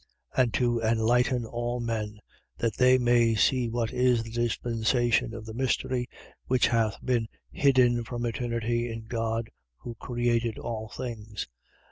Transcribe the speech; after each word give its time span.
And 0.35 0.51
to 0.55 0.81
enlighten 0.81 1.45
all 1.45 1.79
men, 1.79 2.21
that 2.57 2.75
they 2.75 2.97
may 2.97 3.35
see 3.35 3.69
what 3.69 3.93
is 3.93 4.23
the 4.23 4.31
dispensation 4.31 5.31
of 5.35 5.45
the 5.45 5.53
mystery 5.53 6.09
which 6.47 6.65
hath 6.69 6.97
been 7.05 7.27
hidden 7.51 8.03
from 8.03 8.25
eternity 8.25 8.91
in 8.91 9.05
God 9.05 9.51
who 9.77 9.93
created 9.99 10.57
all 10.57 10.89
things: 10.89 11.41
3:10. 11.41 11.45